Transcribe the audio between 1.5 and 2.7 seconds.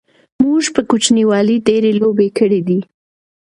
ډیری لوبی کړی